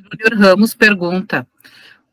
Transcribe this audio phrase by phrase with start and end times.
[0.00, 1.46] Júnior Ramos pergunta: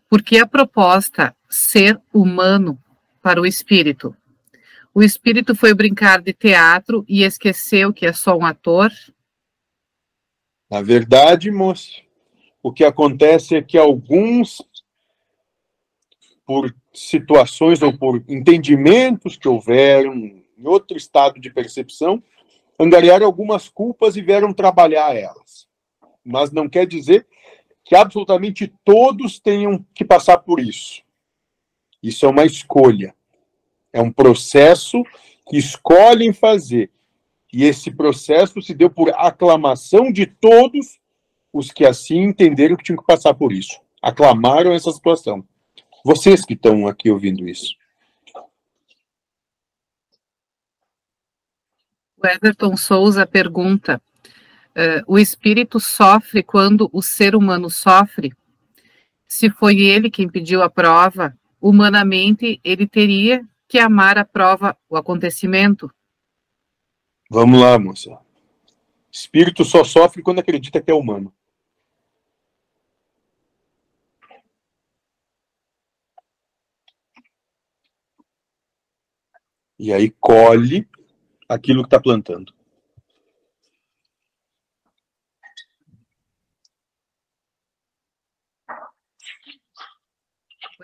[0.10, 2.78] por que a proposta ser humano
[3.21, 4.15] para o espírito?
[4.94, 8.92] O espírito foi brincar de teatro e esqueceu que é só um ator?
[10.69, 12.01] Na verdade, moço,
[12.62, 14.62] o que acontece é que alguns,
[16.45, 22.22] por situações ou por entendimentos que houveram em outro estado de percepção,
[22.80, 25.68] angariaram algumas culpas e vieram trabalhar elas.
[26.26, 27.26] Mas não quer dizer
[27.88, 31.02] que absolutamente todos tenham que passar por isso.
[32.04, 33.16] Isso é uma escolha.
[33.94, 35.02] É um processo
[35.48, 36.91] que escolhem fazer.
[37.52, 41.00] E esse processo se deu por aclamação de todos
[41.54, 43.80] os que assim entenderam que tinham que passar por isso.
[44.02, 45.48] Aclamaram essa situação.
[46.04, 47.74] Vocês que estão aqui ouvindo isso.
[52.18, 54.02] O Everton Souza pergunta:
[54.77, 58.32] uh, o espírito sofre quando o ser humano sofre?
[59.27, 64.95] Se foi ele quem pediu a prova, humanamente ele teria que amar a prova, o
[64.95, 65.91] acontecimento?
[67.29, 68.17] Vamos lá, moça.
[69.11, 71.33] Espírito só sofre quando acredita que é humano.
[79.80, 80.87] E aí colhe
[81.47, 82.56] aquilo que está plantando.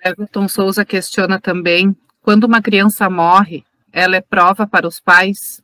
[0.02, 5.64] Everton Souza questiona também: quando uma criança morre, ela é prova para os pais?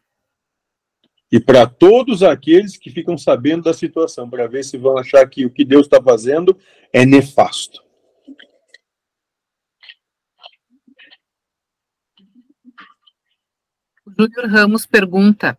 [1.31, 5.45] E para todos aqueles que ficam sabendo da situação, para ver se vão achar que
[5.45, 6.57] o que Deus está fazendo
[6.91, 7.83] é nefasto.
[14.17, 15.57] Júnior Ramos pergunta: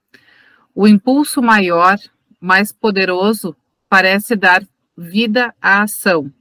[0.75, 1.97] o impulso maior,
[2.41, 3.57] mais poderoso,
[3.89, 4.63] parece dar
[4.97, 6.33] vida à ação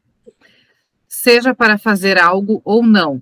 [1.10, 3.22] seja para fazer algo ou não.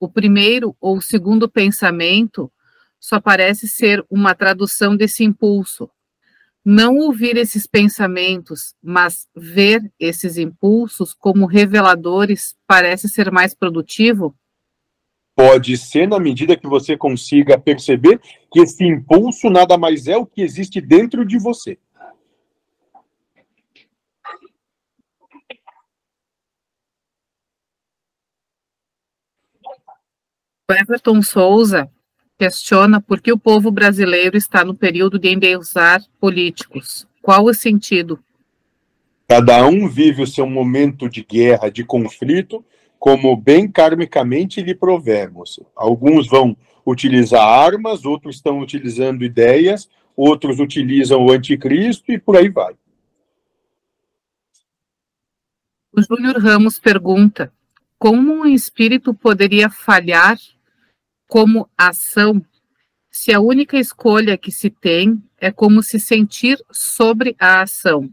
[0.00, 2.52] O primeiro ou o segundo pensamento
[2.98, 5.88] só parece ser uma tradução desse impulso.
[6.62, 14.34] Não ouvir esses pensamentos, mas ver esses impulsos como reveladores parece ser mais produtivo?
[15.34, 18.20] Pode ser na medida que você consiga perceber
[18.52, 21.78] que esse impulso nada mais é o que existe dentro de você.
[30.70, 31.90] O Everton Souza
[32.38, 37.08] questiona por que o povo brasileiro está no período de endeusar políticos.
[37.20, 38.22] Qual o sentido?
[39.26, 42.64] Cada um vive o seu momento de guerra, de conflito,
[43.00, 45.58] como bem karmicamente lhe provermos.
[45.74, 52.48] Alguns vão utilizar armas, outros estão utilizando ideias, outros utilizam o anticristo e por aí
[52.48, 52.74] vai.
[55.92, 57.52] O Júnior Ramos pergunta:
[57.98, 60.38] como um espírito poderia falhar
[61.30, 62.44] como ação,
[63.08, 68.12] se a única escolha que se tem é como se sentir sobre a ação.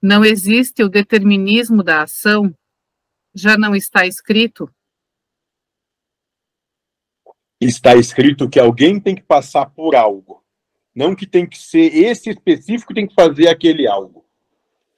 [0.00, 2.54] Não existe o determinismo da ação?
[3.34, 4.70] Já não está escrito?
[7.58, 10.44] Está escrito que alguém tem que passar por algo.
[10.94, 14.26] Não que tem que ser esse específico tem que fazer aquele algo.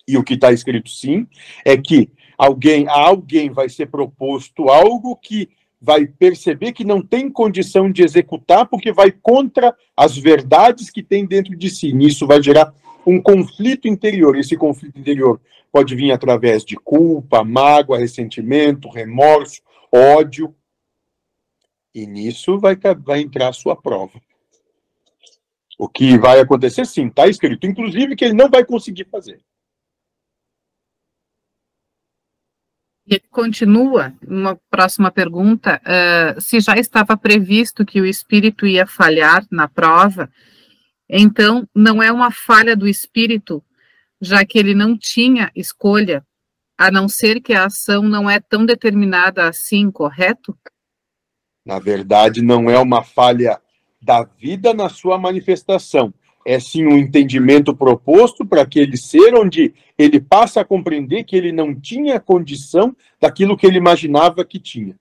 [0.06, 1.28] E o que está escrito sim
[1.64, 5.48] é que alguém, a alguém vai ser proposto algo que
[5.86, 11.24] vai perceber que não tem condição de executar porque vai contra as verdades que tem
[11.24, 11.92] dentro de si.
[11.92, 12.74] Nisso vai gerar
[13.06, 14.36] um conflito interior.
[14.36, 19.62] Esse conflito interior pode vir através de culpa, mágoa, ressentimento, remorso,
[19.94, 20.52] ódio.
[21.94, 24.20] E nisso vai, vai entrar a sua prova.
[25.78, 29.38] O que vai acontecer, sim, está escrito, inclusive, que ele não vai conseguir fazer.
[33.09, 39.47] E continua, uma próxima pergunta, uh, se já estava previsto que o espírito ia falhar
[39.50, 40.28] na prova,
[41.09, 43.62] então não é uma falha do espírito,
[44.20, 46.26] já que ele não tinha escolha,
[46.76, 50.59] a não ser que a ação não é tão determinada assim, correto?
[51.64, 53.61] Na verdade, não é uma falha
[54.02, 56.12] da vida na sua manifestação,
[56.46, 61.50] é sim um entendimento proposto para aquele ser onde ele passa a compreender que ele
[61.50, 64.96] não tinha condição daquilo que ele imaginava que tinha.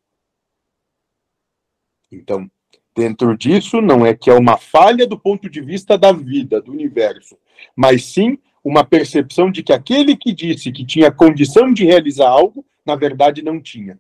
[2.12, 2.50] Então,
[2.98, 6.72] dentro disso, não é que é uma falha do ponto de vista da vida, do
[6.72, 7.38] universo,
[7.76, 12.66] mas sim uma percepção de que aquele que disse que tinha condição de realizar algo,
[12.84, 14.00] na verdade não tinha.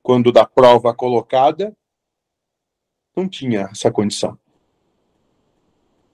[0.00, 1.76] Quando da prova colocada,
[3.16, 4.38] não tinha essa condição.